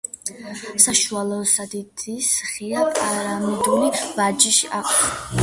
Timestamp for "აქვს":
4.81-4.99